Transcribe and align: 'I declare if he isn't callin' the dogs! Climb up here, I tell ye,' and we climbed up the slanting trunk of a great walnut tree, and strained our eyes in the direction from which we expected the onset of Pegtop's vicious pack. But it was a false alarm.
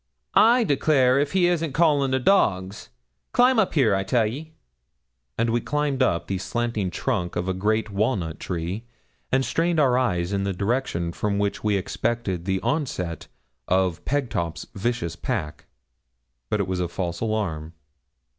'I 0.33 0.63
declare 0.63 1.19
if 1.19 1.33
he 1.33 1.45
isn't 1.45 1.73
callin' 1.75 2.09
the 2.09 2.17
dogs! 2.19 2.89
Climb 3.33 3.59
up 3.59 3.75
here, 3.75 3.93
I 3.93 4.03
tell 4.03 4.25
ye,' 4.25 4.55
and 5.37 5.51
we 5.51 5.61
climbed 5.61 6.01
up 6.01 6.25
the 6.25 6.39
slanting 6.39 6.89
trunk 6.89 7.35
of 7.35 7.47
a 7.47 7.53
great 7.53 7.91
walnut 7.91 8.39
tree, 8.39 8.85
and 9.31 9.45
strained 9.45 9.79
our 9.79 9.99
eyes 9.99 10.33
in 10.33 10.43
the 10.43 10.53
direction 10.53 11.11
from 11.11 11.37
which 11.37 11.63
we 11.63 11.75
expected 11.77 12.45
the 12.45 12.59
onset 12.61 13.27
of 13.67 14.03
Pegtop's 14.03 14.65
vicious 14.73 15.15
pack. 15.15 15.67
But 16.49 16.59
it 16.59 16.67
was 16.67 16.79
a 16.79 16.87
false 16.87 17.19
alarm. 17.21 17.73